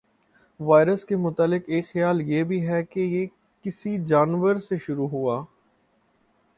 virus 0.59 1.03
کے 1.05 1.15
متعلق 1.15 1.63
ایک 1.67 1.85
خیال 1.85 2.21
یہ 2.21 2.43
بھی 2.43 2.67
ہے 2.67 2.83
کہ 2.83 2.99
یہ 2.99 3.25
کسی 3.65 3.97
جانور 4.05 4.55
سے 4.59 4.77
شروع 4.77 5.07
ہوا 5.07 5.43